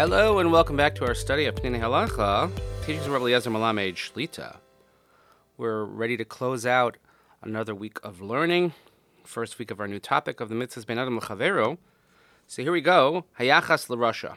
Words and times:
Hello 0.00 0.38
and 0.38 0.50
welcome 0.50 0.78
back 0.78 0.94
to 0.94 1.04
our 1.04 1.14
study 1.14 1.44
of 1.44 1.54
Peninei 1.56 1.78
Halacha, 1.78 2.50
teachings 2.86 3.04
of 3.04 3.12
Rabbi 3.12 3.24
Eliezer 3.24 3.50
Melamed 3.50 3.96
Shlita. 3.96 4.56
We're 5.58 5.84
ready 5.84 6.16
to 6.16 6.24
close 6.24 6.64
out 6.64 6.96
another 7.42 7.74
week 7.74 7.98
of 8.02 8.22
learning, 8.22 8.72
first 9.24 9.58
week 9.58 9.70
of 9.70 9.78
our 9.78 9.86
new 9.86 9.98
topic 9.98 10.40
of 10.40 10.48
the 10.48 10.54
mitzvahs 10.54 10.86
bein 10.86 10.96
adam 10.96 11.20
lechaveiro. 11.20 11.76
So 12.46 12.62
here 12.62 12.72
we 12.72 12.80
go, 12.80 13.26
hayachas 13.38 13.90
l'rasha. 13.90 14.36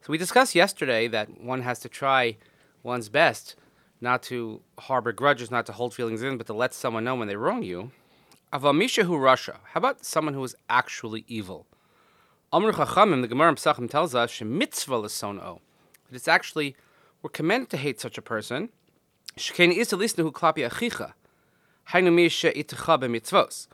So 0.00 0.08
we 0.08 0.18
discussed 0.18 0.56
yesterday 0.56 1.06
that 1.06 1.40
one 1.40 1.62
has 1.62 1.78
to 1.78 1.88
try 1.88 2.36
one's 2.82 3.08
best 3.08 3.54
not 4.00 4.20
to 4.24 4.62
harbor 4.80 5.12
grudges, 5.12 5.52
not 5.52 5.64
to 5.66 5.72
hold 5.72 5.94
feelings 5.94 6.24
in, 6.24 6.36
but 6.36 6.48
to 6.48 6.54
let 6.54 6.74
someone 6.74 7.04
know 7.04 7.14
when 7.14 7.28
they 7.28 7.36
wrong 7.36 7.62
you. 7.62 7.92
Avamisha 8.52 9.04
hu 9.04 9.16
rasha. 9.16 9.58
How 9.62 9.78
about 9.78 10.04
someone 10.04 10.34
who 10.34 10.42
is 10.42 10.56
actually 10.68 11.24
evil? 11.28 11.68
Amr 12.52 12.72
Chachamim, 12.72 13.20
the 13.22 13.28
Gemara 13.28 13.54
Pesachim 13.54 13.88
tells 13.88 14.12
us, 14.12 14.32
Shemitzvah 14.32 15.02
l'sono. 15.02 15.60
That 16.08 16.16
it's 16.16 16.26
actually, 16.26 16.74
we're 17.22 17.30
commanded 17.30 17.70
to 17.70 17.76
hate 17.76 18.00
such 18.00 18.18
a 18.18 18.22
person. 18.22 18.70
Shkein 19.36 19.72
is 19.72 19.90
lisnu 19.90 20.32
klapi 20.32 20.68
achicha. 20.68 21.12
Hainu 21.90 22.12
misha 22.12 22.50
itecha 22.50 22.98
b'mitzvos. 23.00 23.68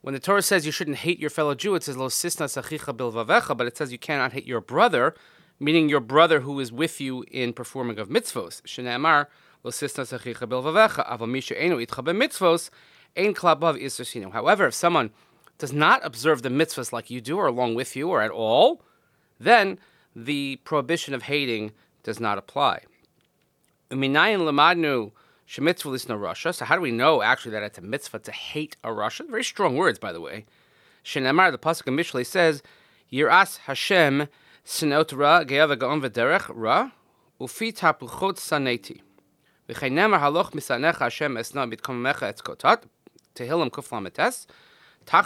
When 0.00 0.12
the 0.12 0.18
Torah 0.18 0.42
says 0.42 0.66
you 0.66 0.72
shouldn't 0.72 0.96
hate 0.98 1.20
your 1.20 1.30
fellow 1.30 1.54
Jew, 1.54 1.76
it 1.76 1.84
says 1.84 1.96
lo 1.96 2.08
sisnas 2.08 2.60
achicha 2.60 2.96
bilvavecha, 2.96 3.56
but 3.56 3.68
it 3.68 3.76
says 3.76 3.92
you 3.92 3.98
cannot 3.98 4.32
hate 4.32 4.44
your 4.44 4.60
brother, 4.60 5.14
meaning 5.60 5.88
your 5.88 6.00
brother 6.00 6.40
who 6.40 6.58
is 6.58 6.72
with 6.72 7.00
you 7.00 7.24
in 7.30 7.52
performing 7.52 8.00
of 8.00 8.08
mitzvos. 8.08 8.60
Shneamar 8.62 9.26
lo 9.62 9.70
sisnas 9.70 10.12
achicha 10.12 10.48
bilvavecha, 10.48 11.08
avamisha 11.08 11.56
enu 11.56 11.76
itcha 11.76 12.04
b'mitzvos, 12.04 12.70
ein 13.16 13.34
klabav 13.34 13.80
isosinu. 13.80 14.32
However, 14.32 14.66
if 14.66 14.74
someone 14.74 15.12
does 15.58 15.72
not 15.72 16.04
observe 16.04 16.42
the 16.42 16.48
mitzvahs 16.48 16.92
like 16.92 17.10
you 17.10 17.20
do 17.20 17.38
or 17.38 17.46
along 17.46 17.74
with 17.74 17.96
you 17.96 18.08
or 18.08 18.20
at 18.20 18.30
all, 18.30 18.82
then 19.38 19.78
the 20.14 20.56
prohibition 20.64 21.14
of 21.14 21.24
hating 21.24 21.72
does 22.02 22.20
not 22.20 22.38
apply. 22.38 22.82
Uminayin 23.90 24.40
lamadnu 24.40 25.12
shemitzvah 25.48 25.92
lisna 25.92 26.18
rasha. 26.18 26.54
So 26.54 26.64
how 26.64 26.74
do 26.74 26.80
we 26.80 26.90
know 26.90 27.22
actually 27.22 27.52
that 27.52 27.62
it's 27.62 27.78
a 27.78 27.82
mitzvah 27.82 28.20
to 28.20 28.32
hate 28.32 28.76
a 28.82 28.88
rasha? 28.88 29.28
Very 29.28 29.44
strong 29.44 29.76
words, 29.76 29.98
by 29.98 30.12
the 30.12 30.20
way. 30.20 30.46
Shenemar, 31.04 31.52
the 31.52 31.58
pasuk 31.58 31.86
in 31.86 31.96
Mishlei 31.96 32.26
says, 32.26 32.62
Yiras 33.12 33.58
Hashem 33.58 34.28
sinot 34.64 35.16
ra 35.16 35.44
ge'ava 35.44 35.76
ga'on 35.76 36.02
v'derech 36.02 36.50
ra 36.52 36.90
ufi 37.40 37.72
tapuchot 37.72 38.36
saneti. 38.36 39.02
V'cheinemar 39.68 40.18
haloch 40.18 40.50
misanecha 40.50 40.98
Hashem 40.98 41.36
esna 41.36 41.72
bitkomecha 41.72 42.34
etzkotat. 42.34 42.82
Tehillim 43.36 43.70
kuflametes. 43.70 44.46
So 45.06 45.22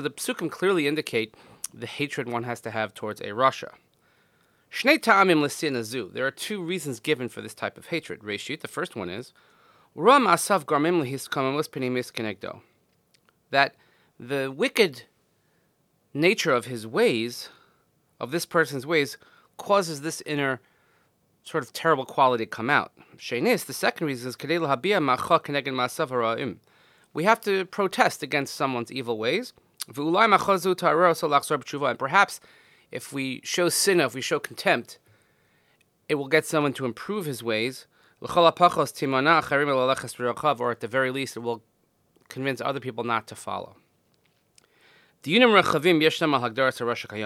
the 0.00 0.10
psukim 0.10 0.50
clearly 0.50 0.86
indicate 0.86 1.34
the 1.72 1.86
hatred 1.86 2.28
one 2.28 2.42
has 2.44 2.60
to 2.62 2.70
have 2.70 2.94
towards 2.94 3.20
a 3.20 3.28
rasha. 3.28 3.72
There 4.72 6.26
are 6.26 6.30
two 6.30 6.62
reasons 6.62 7.00
given 7.00 7.28
for 7.28 7.42
this 7.42 7.54
type 7.54 7.76
of 7.76 7.86
hatred. 7.86 8.20
The 8.22 8.68
first 8.68 8.96
one 8.96 9.08
is. 9.08 9.32
That 13.50 13.74
the 14.18 14.50
wicked 14.50 15.02
nature 16.14 16.52
of 16.52 16.64
his 16.66 16.86
ways, 16.86 17.48
of 18.20 18.30
this 18.30 18.46
person's 18.46 18.86
ways, 18.86 19.18
causes 19.56 20.02
this 20.02 20.22
inner 20.24 20.60
sort 21.42 21.64
of 21.64 21.72
terrible 21.72 22.04
quality 22.04 22.44
to 22.44 22.50
come 22.50 22.70
out. 22.70 22.92
The 23.16 23.72
second 23.72 24.06
reason 24.06 24.28
is 24.28 24.36
we 27.12 27.24
have 27.24 27.40
to 27.42 27.64
protest 27.66 28.22
against 28.22 28.54
someone's 28.54 28.92
evil 28.92 29.18
ways. 29.18 29.52
And 29.86 29.96
perhaps 31.98 32.40
if 32.90 33.12
we 33.12 33.40
show 33.44 33.68
sin, 33.68 34.00
if 34.00 34.14
we 34.14 34.20
show 34.20 34.38
contempt, 34.38 34.98
it 36.08 36.16
will 36.16 36.28
get 36.28 36.46
someone 36.46 36.72
to 36.74 36.84
improve 36.84 37.26
his 37.26 37.42
ways. 37.42 37.86
Or 38.20 38.30
at 38.30 38.56
the 40.80 40.88
very 40.88 41.10
least, 41.10 41.36
it 41.36 41.40
will 41.40 41.62
convince 42.28 42.60
other 42.60 42.80
people 42.80 43.04
not 43.04 43.26
to 43.28 43.34
follow. 43.34 43.76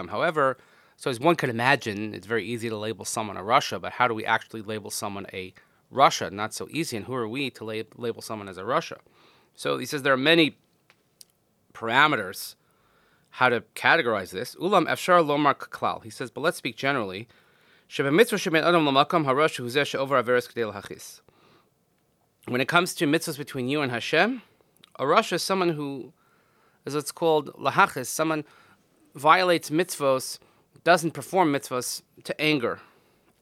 However, 0.08 0.56
so 0.96 1.10
as 1.10 1.20
one 1.20 1.36
could 1.36 1.50
imagine, 1.50 2.14
it's 2.14 2.26
very 2.26 2.44
easy 2.44 2.68
to 2.68 2.76
label 2.76 3.04
someone 3.04 3.36
a 3.36 3.42
rasha, 3.42 3.80
but 3.80 3.92
how 3.92 4.08
do 4.08 4.14
we 4.14 4.24
actually 4.24 4.62
label 4.62 4.90
someone 4.90 5.26
a 5.32 5.52
rasha? 5.92 6.30
Not 6.30 6.54
so 6.54 6.68
easy. 6.70 6.96
And 6.96 7.06
who 7.06 7.14
are 7.14 7.28
we 7.28 7.50
to 7.50 7.64
label 7.64 8.22
someone 8.22 8.48
as 8.48 8.58
a 8.58 8.62
rasha? 8.62 8.98
So 9.54 9.78
he 9.78 9.86
says 9.86 10.02
there 10.02 10.12
are 10.12 10.16
many 10.16 10.56
parameters 11.72 12.54
how 13.30 13.48
to 13.48 13.62
categorize 13.74 14.30
this. 14.30 14.54
Ulam 14.56 14.86
efshar 14.86 15.24
lomar 15.24 15.54
klal. 15.54 16.04
He 16.04 16.10
says, 16.10 16.30
but 16.30 16.40
let's 16.42 16.58
speak 16.58 16.76
generally. 16.76 17.26
When 17.96 18.06
it 22.60 22.68
comes 22.68 22.94
to 22.94 23.06
mitzvahs 23.06 23.38
between 23.38 23.68
you 23.68 23.82
and 23.82 23.92
Hashem, 23.92 24.42
a 24.98 25.04
rasha 25.04 25.32
is 25.34 25.42
someone 25.42 25.70
who, 25.70 26.12
as 26.86 26.94
it's 26.94 27.12
called 27.12 27.52
lahachis, 27.54 28.06
someone 28.06 28.44
violates 29.14 29.70
mitzvahs, 29.70 30.38
doesn't 30.82 31.12
perform 31.12 31.52
mitzvahs 31.52 32.02
to 32.24 32.40
anger, 32.40 32.80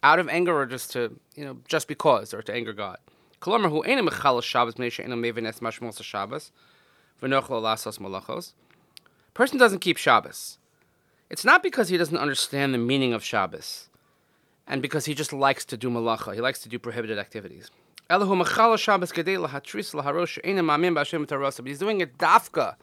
out 0.03 0.19
of 0.19 0.29
anger 0.29 0.56
or 0.56 0.67
just 0.67 0.93
to, 0.93 1.19
you 1.34 1.44
know, 1.44 1.59
just 1.69 1.87
because, 1.87 2.33
or 2.33 2.43
to 2.43 2.53
anger 2.53 2.73
God. 2.73 2.99
Kolomar 3.43 3.71
hu 3.71 3.83
mechal 3.83 4.41
Shabbos 4.41 4.77
mashmos 4.77 6.01
Shabbos 6.01 6.53
v'nochlo 7.21 7.61
lasos 7.61 7.99
malachos. 7.99 8.53
Person 9.35 9.59
doesn't 9.59 9.81
keep 9.81 9.97
Shabbos. 9.97 10.59
It's 11.29 11.45
not 11.45 11.61
because 11.61 11.89
he 11.89 11.97
doesn't 11.97 12.17
understand 12.17 12.73
the 12.73 12.79
meaning 12.79 13.13
of 13.13 13.25
Shabbos, 13.25 13.89
and 14.69 14.81
because 14.81 15.07
he 15.07 15.15
just 15.15 15.33
likes 15.33 15.65
to 15.65 15.77
do 15.77 15.91
malacha. 15.91 16.37
He 16.37 16.41
likes 16.41 16.61
to 16.61 16.69
do 16.69 16.79
prohibited 16.79 17.19
activities. 17.19 17.69
Elahu 18.09 18.41
mechal 18.45 18.79
Shabbos 18.79 19.11
gedei 19.11 19.45
lahatris 19.45 19.93
laharosh 19.93 20.39
ena 20.45 20.63
mamim 20.63 20.95
b'Hashem 20.95 21.27
tarasa. 21.27 21.57
But 21.57 21.67
he's 21.67 21.81
doing 21.81 22.01
it 22.01 22.17
dafka, 22.19 22.77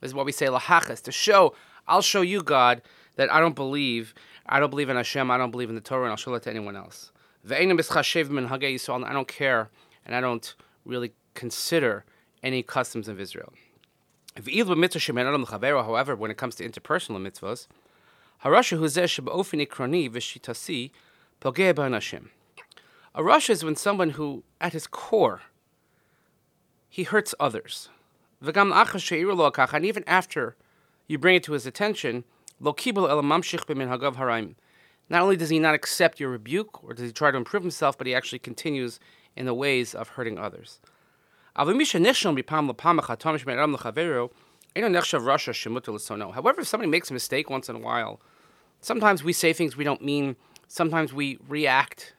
is 0.00 0.12
what 0.12 0.26
we 0.26 0.32
say 0.32 0.46
lahachas 0.46 1.00
to 1.02 1.12
show. 1.12 1.54
I'll 1.86 2.02
show 2.02 2.22
you 2.22 2.42
God 2.42 2.82
that 3.14 3.32
I 3.32 3.38
don't 3.38 3.54
believe. 3.54 4.14
I 4.46 4.58
don't 4.58 4.70
believe 4.70 4.88
in 4.88 4.96
Hashem. 4.96 5.30
I 5.30 5.38
don't 5.38 5.52
believe 5.52 5.68
in 5.68 5.76
the 5.76 5.80
Torah, 5.80 6.02
and 6.02 6.10
I'll 6.10 6.16
show 6.16 6.32
that 6.32 6.42
to 6.42 6.50
anyone 6.50 6.74
else. 6.74 7.12
I 7.48 7.64
don't 7.64 9.28
care 9.28 9.70
and 10.04 10.14
I 10.14 10.20
don't 10.20 10.54
really 10.84 11.12
consider 11.34 12.04
any 12.42 12.62
customs 12.62 13.08
of 13.08 13.20
Israel. 13.20 13.52
However, 14.34 16.16
when 16.16 16.30
it 16.30 16.38
comes 16.38 16.54
to 16.56 16.68
interpersonal 16.68 17.20
mitzvahs, 17.20 17.66
a 18.44 18.48
rasha 23.20 23.50
is 23.50 23.64
when 23.64 23.76
someone 23.76 24.10
who, 24.10 24.42
at 24.60 24.72
his 24.72 24.86
core, 24.86 25.42
he 26.88 27.02
hurts 27.04 27.34
others. 27.38 27.88
And 28.40 29.84
even 29.84 30.04
after 30.06 30.56
you 31.06 31.18
bring 31.18 31.36
it 31.36 31.42
to 31.44 31.52
his 31.52 31.66
attention, 31.66 32.24
not 32.60 32.86
only 35.10 35.36
does 35.36 35.50
he 35.50 35.58
not 35.58 35.74
accept 35.74 36.20
your 36.20 36.30
rebuke 36.30 36.82
or 36.82 36.94
does 36.94 37.06
he 37.06 37.12
try 37.12 37.30
to 37.30 37.36
improve 37.36 37.62
himself, 37.62 37.98
but 37.98 38.06
he 38.06 38.14
actually 38.14 38.38
continues 38.38 38.98
in 39.36 39.46
the 39.46 39.54
ways 39.54 39.94
of 39.94 40.10
hurting 40.10 40.38
others. 40.38 40.80
However, 46.32 46.60
if 46.60 46.68
somebody 46.68 46.88
makes 46.88 47.10
a 47.10 47.12
mistake 47.12 47.50
once 47.50 47.68
in 47.68 47.76
a 47.76 47.78
while, 47.78 48.20
sometimes 48.80 49.22
we 49.22 49.32
say 49.32 49.52
things 49.52 49.76
we 49.76 49.84
don't 49.84 50.02
mean, 50.02 50.36
sometimes 50.66 51.12
we 51.12 51.38
react 51.48 52.14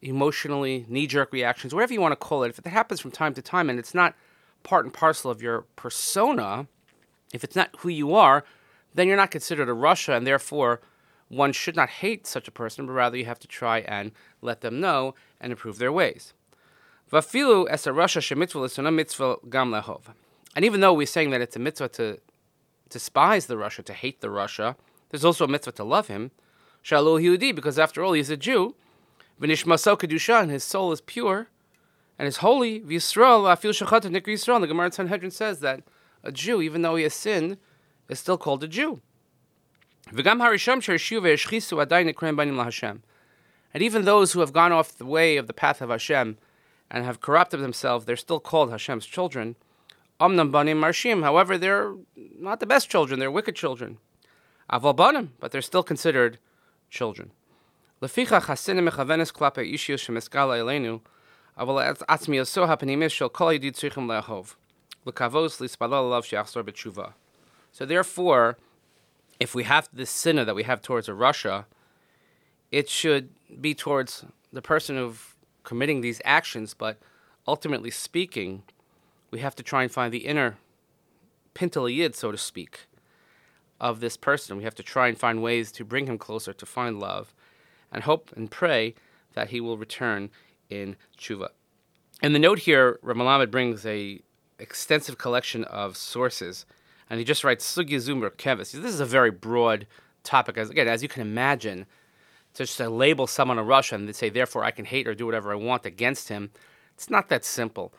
emotionally, 0.00 0.84
knee 0.88 1.06
jerk 1.06 1.32
reactions, 1.32 1.74
whatever 1.74 1.92
you 1.92 2.00
want 2.00 2.12
to 2.12 2.16
call 2.16 2.44
it. 2.44 2.50
If 2.50 2.58
it 2.58 2.66
happens 2.66 3.00
from 3.00 3.10
time 3.10 3.34
to 3.34 3.42
time 3.42 3.70
and 3.70 3.78
it's 3.78 3.94
not 3.94 4.14
part 4.62 4.84
and 4.84 4.94
parcel 4.94 5.30
of 5.30 5.42
your 5.42 5.62
persona, 5.76 6.66
if 7.32 7.42
it's 7.44 7.56
not 7.56 7.70
who 7.78 7.88
you 7.88 8.14
are, 8.14 8.44
then 8.94 9.08
you're 9.08 9.16
not 9.16 9.30
considered 9.30 9.68
a 9.68 9.72
rasha 9.72 10.16
and 10.16 10.26
therefore 10.26 10.80
one 11.32 11.52
should 11.52 11.74
not 11.74 11.88
hate 11.88 12.26
such 12.26 12.46
a 12.46 12.50
person, 12.50 12.86
but 12.86 12.92
rather 12.92 13.16
you 13.16 13.24
have 13.24 13.38
to 13.38 13.48
try 13.48 13.78
and 13.80 14.12
let 14.42 14.60
them 14.60 14.80
know 14.80 15.14
and 15.40 15.50
improve 15.50 15.78
their 15.78 15.90
ways. 15.90 16.34
Vafilu 17.10 17.64
gam 19.50 19.70
lehov. 19.70 20.00
And 20.54 20.64
even 20.64 20.80
though 20.82 20.92
we're 20.92 21.06
saying 21.06 21.30
that 21.30 21.40
it's 21.40 21.56
a 21.56 21.58
mitzvah 21.58 21.88
to 21.88 22.20
despise 22.90 23.46
the 23.46 23.54
rasha, 23.54 23.82
to 23.84 23.94
hate 23.94 24.20
the 24.20 24.28
rasha, 24.28 24.76
there's 25.08 25.24
also 25.24 25.46
a 25.46 25.48
mitzvah 25.48 25.72
to 25.72 25.84
love 25.84 26.08
him. 26.08 26.32
Shalu 26.84 27.22
Yehudi, 27.22 27.54
because 27.54 27.78
after 27.78 28.04
all, 28.04 28.12
he's 28.12 28.28
a 28.28 28.36
Jew. 28.36 28.74
V'nishmaso 29.40 29.98
kedusha, 29.98 30.42
and 30.42 30.50
his 30.50 30.64
soul 30.64 30.92
is 30.92 31.00
pure 31.00 31.48
and 32.18 32.28
is 32.28 32.38
holy. 32.38 32.80
V'yisrael 32.80 33.50
afil 33.50 33.70
shachat 33.70 34.02
Yisrael. 34.02 34.60
The 34.60 34.66
Gemara 34.66 34.86
in 34.86 34.92
Sanhedrin 34.92 35.30
says 35.30 35.60
that 35.60 35.82
a 36.22 36.30
Jew, 36.30 36.60
even 36.60 36.82
though 36.82 36.96
he 36.96 37.04
has 37.04 37.14
sinned, 37.14 37.56
is 38.10 38.20
still 38.20 38.36
called 38.36 38.62
a 38.62 38.68
Jew. 38.68 39.00
And 40.10 40.18
even 43.82 44.04
those 44.04 44.32
who 44.32 44.40
have 44.40 44.52
gone 44.52 44.72
off 44.72 44.98
the 44.98 45.06
way 45.06 45.36
of 45.36 45.46
the 45.46 45.52
path 45.52 45.80
of 45.80 45.90
Hashem 45.90 46.38
and 46.90 47.04
have 47.04 47.20
corrupted 47.20 47.60
themselves, 47.60 48.04
they're 48.04 48.16
still 48.16 48.40
called 48.40 48.70
Hashem's 48.70 49.06
children. 49.06 49.54
Omnam 50.20 50.52
banim 50.52 50.80
marshim. 50.80 51.22
However, 51.22 51.56
they're 51.58 51.94
not 52.38 52.60
the 52.60 52.66
best 52.66 52.90
children; 52.90 53.18
they're 53.18 53.30
wicked 53.30 53.56
children. 53.56 53.98
Aval 54.70 54.94
banim, 54.94 55.32
but 55.40 55.50
they're 55.50 55.62
still 55.62 55.82
considered 55.82 56.38
children. 56.90 57.32
Leficha 58.00 58.40
chasinim 58.40 58.88
mechavenes 58.88 59.32
klape 59.32 59.72
ishius 59.72 60.06
shemeskala 60.06 60.60
elenu, 60.60 61.00
aval 61.58 61.96
atzmios 62.08 62.46
so 62.46 62.66
hapenimis 62.66 63.10
shel 63.10 63.30
kol 63.30 63.48
yidid 63.48 63.72
tzrichim 63.72 64.06
leahov, 64.06 64.54
lekavos 65.06 65.60
lispalol 65.60 66.10
alav 66.10 66.22
sheachzor 66.22 66.62
betshuva. 66.62 67.14
So 67.72 67.84
therefore 67.84 68.58
if 69.42 69.56
we 69.56 69.64
have 69.64 69.88
this 69.92 70.08
sinner 70.08 70.44
that 70.44 70.54
we 70.54 70.62
have 70.62 70.80
towards 70.80 71.08
rasha, 71.08 71.64
it 72.70 72.88
should 72.88 73.30
be 73.60 73.74
towards 73.74 74.24
the 74.52 74.62
person 74.62 74.96
of 74.96 75.34
committing 75.64 76.00
these 76.00 76.22
actions, 76.24 76.74
but 76.74 76.96
ultimately 77.48 77.90
speaking, 77.90 78.62
we 79.32 79.40
have 79.40 79.56
to 79.56 79.62
try 79.64 79.82
and 79.82 79.90
find 79.90 80.14
the 80.14 80.26
inner 80.26 80.58
pintal 81.56 82.14
so 82.14 82.30
to 82.30 82.38
speak, 82.38 82.86
of 83.80 83.98
this 83.98 84.16
person. 84.16 84.56
We 84.56 84.62
have 84.62 84.76
to 84.76 84.82
try 84.84 85.08
and 85.08 85.18
find 85.18 85.42
ways 85.42 85.72
to 85.72 85.84
bring 85.84 86.06
him 86.06 86.18
closer, 86.18 86.52
to 86.52 86.64
find 86.64 87.00
love, 87.00 87.34
and 87.90 88.04
hope 88.04 88.30
and 88.36 88.48
pray 88.48 88.94
that 89.34 89.50
he 89.50 89.60
will 89.60 89.76
return 89.76 90.30
in 90.70 90.94
tshuva. 91.18 91.48
In 92.22 92.32
the 92.32 92.38
note 92.38 92.60
here, 92.60 93.00
Rav 93.02 93.16
Melamed 93.16 93.50
brings 93.50 93.84
a 93.84 94.20
extensive 94.60 95.18
collection 95.18 95.64
of 95.64 95.96
sources, 95.96 96.64
and 97.10 97.18
he 97.18 97.24
just 97.24 97.44
writes 97.44 97.64
Sugya 97.64 97.96
Zumber 97.96 98.30
Kevis. 98.30 98.72
This 98.72 98.94
is 98.94 99.00
a 99.00 99.06
very 99.06 99.30
broad 99.30 99.86
topic. 100.24 100.56
As, 100.56 100.70
again, 100.70 100.88
as 100.88 101.02
you 101.02 101.08
can 101.08 101.22
imagine, 101.22 101.86
to 102.54 102.64
just 102.64 102.76
to 102.76 102.88
label 102.88 103.26
someone 103.26 103.58
a 103.58 103.62
Russian 103.62 104.06
and 104.06 104.16
say, 104.16 104.28
therefore, 104.28 104.64
I 104.64 104.70
can 104.70 104.84
hate 104.84 105.08
or 105.08 105.14
do 105.14 105.26
whatever 105.26 105.52
I 105.52 105.56
want 105.56 105.86
against 105.86 106.28
him, 106.28 106.50
it's 106.94 107.10
not 107.10 107.28
that 107.28 107.44
simple. 107.44 107.92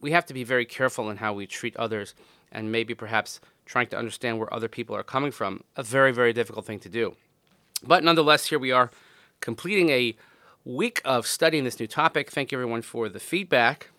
We 0.00 0.12
have 0.12 0.26
to 0.26 0.34
be 0.34 0.44
very 0.44 0.64
careful 0.64 1.10
in 1.10 1.18
how 1.18 1.32
we 1.32 1.46
treat 1.46 1.76
others 1.76 2.14
and 2.52 2.72
maybe 2.72 2.94
perhaps 2.94 3.40
trying 3.64 3.86
to 3.88 3.98
understand 3.98 4.38
where 4.38 4.52
other 4.52 4.68
people 4.68 4.96
are 4.96 5.02
coming 5.02 5.30
from. 5.30 5.62
A 5.76 5.82
very, 5.82 6.12
very 6.12 6.32
difficult 6.32 6.66
thing 6.66 6.80
to 6.80 6.88
do. 6.88 7.16
But 7.82 8.04
nonetheless, 8.04 8.46
here 8.46 8.58
we 8.58 8.72
are 8.72 8.90
completing 9.40 9.90
a 9.90 10.16
week 10.64 11.00
of 11.04 11.26
studying 11.26 11.64
this 11.64 11.80
new 11.80 11.86
topic. 11.86 12.30
Thank 12.30 12.52
you, 12.52 12.58
everyone, 12.58 12.82
for 12.82 13.08
the 13.08 13.20
feedback. 13.20 13.90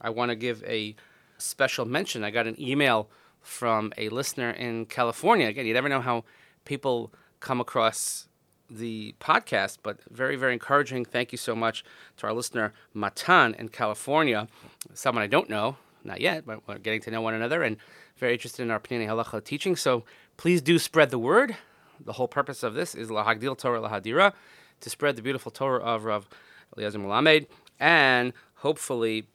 I 0.00 0.10
want 0.10 0.30
to 0.30 0.36
give 0.36 0.62
a 0.64 0.94
special 1.38 1.86
mention. 1.86 2.24
I 2.24 2.30
got 2.30 2.46
an 2.46 2.60
email 2.60 3.08
from 3.46 3.92
a 3.96 4.08
listener 4.08 4.50
in 4.50 4.86
California. 4.86 5.46
Again, 5.46 5.66
you 5.66 5.72
never 5.72 5.88
know 5.88 6.00
how 6.00 6.24
people 6.64 7.12
come 7.38 7.60
across 7.60 8.28
the 8.68 9.14
podcast, 9.20 9.78
but 9.84 9.98
very, 10.10 10.34
very 10.34 10.52
encouraging. 10.52 11.04
Thank 11.04 11.30
you 11.30 11.38
so 11.38 11.54
much 11.54 11.84
to 12.16 12.26
our 12.26 12.32
listener, 12.32 12.74
Matan 12.92 13.54
in 13.54 13.68
California, 13.68 14.48
someone 14.94 15.22
I 15.22 15.28
don't 15.28 15.48
know, 15.48 15.76
not 16.02 16.20
yet, 16.20 16.44
but 16.44 16.66
we're 16.66 16.78
getting 16.78 17.00
to 17.02 17.10
know 17.12 17.20
one 17.20 17.34
another 17.34 17.62
and 17.62 17.76
very 18.16 18.32
interested 18.32 18.62
in 18.62 18.70
our 18.72 18.80
Peninei 18.80 19.06
Halacha 19.06 19.44
teaching. 19.44 19.76
So 19.76 20.04
please 20.36 20.60
do 20.60 20.78
spread 20.80 21.10
the 21.10 21.18
word. 21.18 21.56
The 22.04 22.14
whole 22.14 22.28
purpose 22.28 22.64
of 22.64 22.74
this 22.74 22.96
is 22.96 23.08
Lahagdil 23.08 23.56
Torah 23.56 23.80
Lahadira, 23.80 24.32
to 24.80 24.90
spread 24.90 25.14
the 25.14 25.22
beautiful 25.22 25.52
Torah 25.52 25.82
of 25.82 26.04
Rav 26.04 26.28
Eliezer 26.76 26.98
Melamed, 26.98 27.46
and 27.78 28.32
hopefully 28.56 29.28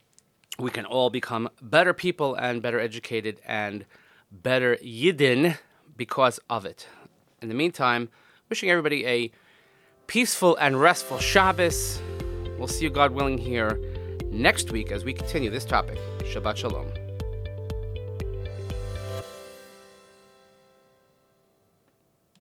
we 0.58 0.70
can 0.70 0.84
all 0.84 1.08
become 1.08 1.48
better 1.62 1.94
people 1.94 2.34
and 2.34 2.60
better 2.60 2.78
educated 2.78 3.40
and 3.46 3.86
better 4.32 4.76
Yidden 4.76 5.58
because 5.96 6.40
of 6.48 6.64
it. 6.64 6.86
In 7.40 7.48
the 7.48 7.54
meantime, 7.54 8.08
wishing 8.48 8.70
everybody 8.70 9.06
a 9.06 9.30
peaceful 10.06 10.56
and 10.56 10.80
restful 10.80 11.18
Shabbos. 11.18 12.00
We'll 12.58 12.68
see 12.68 12.84
you, 12.84 12.90
God 12.90 13.12
willing, 13.12 13.38
here 13.38 13.80
next 14.26 14.70
week 14.70 14.90
as 14.90 15.04
we 15.04 15.12
continue 15.12 15.50
this 15.50 15.64
topic. 15.64 15.98
Shabbat 16.20 16.56
Shalom. 16.56 17.01